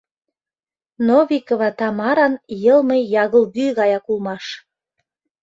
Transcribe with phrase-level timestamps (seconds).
[1.07, 4.45] Новикова Тамаран йылме ягылгӱ гаяк улмаш.